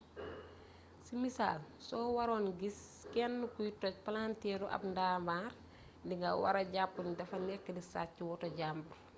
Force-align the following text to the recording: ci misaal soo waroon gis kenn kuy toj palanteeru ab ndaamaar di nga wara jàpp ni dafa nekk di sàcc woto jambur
ci 1.05 1.13
misaal 1.23 1.59
soo 1.87 2.05
waroon 2.17 2.47
gis 2.59 2.79
kenn 3.13 3.35
kuy 3.53 3.69
toj 3.81 3.93
palanteeru 4.05 4.67
ab 4.75 4.81
ndaamaar 4.91 5.51
di 6.07 6.13
nga 6.21 6.29
wara 6.43 6.61
jàpp 6.73 6.93
ni 7.03 7.11
dafa 7.19 7.37
nekk 7.47 7.65
di 7.75 7.81
sàcc 7.91 8.15
woto 8.29 8.47
jambur 8.59 8.97